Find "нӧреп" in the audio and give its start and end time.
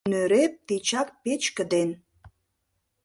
0.11-0.53